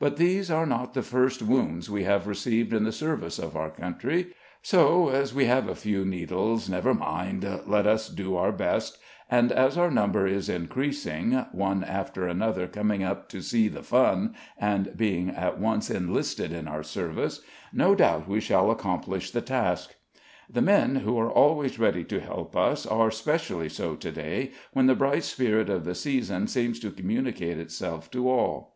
But 0.00 0.16
these 0.16 0.50
are 0.50 0.66
not 0.66 0.94
the 0.94 1.00
first 1.02 1.42
wounds 1.42 1.88
we 1.88 2.02
have 2.02 2.26
received 2.26 2.72
in 2.72 2.82
the 2.82 2.90
service 2.90 3.38
of 3.38 3.56
our 3.56 3.70
country; 3.70 4.32
so, 4.62 5.10
as 5.10 5.32
we 5.32 5.44
have 5.44 5.68
a 5.68 5.76
few 5.76 6.04
needles, 6.04 6.68
never 6.68 6.92
mind, 6.92 7.46
let 7.66 7.86
us 7.86 8.08
do 8.08 8.34
our 8.34 8.50
best; 8.50 8.98
and, 9.30 9.52
as 9.52 9.78
our 9.78 9.88
number 9.88 10.26
is 10.26 10.48
increasing, 10.48 11.46
one 11.52 11.84
after 11.84 12.26
another 12.26 12.66
coming 12.66 13.04
up 13.04 13.28
"to 13.28 13.40
see 13.40 13.68
the 13.68 13.84
fun," 13.84 14.34
and 14.58 14.96
being 14.96 15.28
at 15.30 15.60
once 15.60 15.88
enlisted 15.88 16.50
in 16.52 16.66
our 16.66 16.82
service, 16.82 17.40
no 17.72 17.94
doubt 17.94 18.26
we 18.26 18.40
shall 18.40 18.72
accomplish 18.72 19.30
the 19.30 19.40
task. 19.40 19.94
The 20.52 20.62
men, 20.62 20.96
who 20.96 21.16
are 21.20 21.30
always 21.30 21.78
ready 21.78 22.02
to 22.06 22.18
help 22.18 22.56
us, 22.56 22.86
are 22.86 23.12
specially 23.12 23.68
so 23.68 23.94
to 23.94 24.10
day, 24.10 24.50
when 24.72 24.86
the 24.86 24.96
bright 24.96 25.22
spirit 25.22 25.70
of 25.70 25.84
the 25.84 25.94
season 25.94 26.48
seems 26.48 26.80
to 26.80 26.90
communicate 26.90 27.58
itself 27.60 28.10
to 28.10 28.28
all. 28.28 28.74